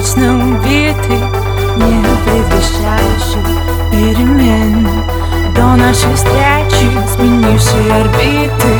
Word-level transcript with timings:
вечном 0.00 0.56
убитый, 0.56 1.20
не 1.76 2.02
предвещающий 2.24 3.44
перемен 3.92 4.88
До 5.54 5.76
нашей 5.76 6.14
встречи 6.14 6.88
сменившей 7.14 8.00
орбиты 8.00 8.79